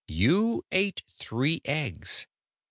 "You 0.07 0.65
ate 0.71 1.03
three 1.19 1.61
eggs. 1.63 2.25